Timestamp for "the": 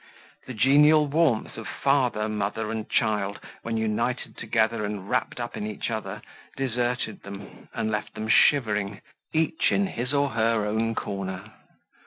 0.47-0.55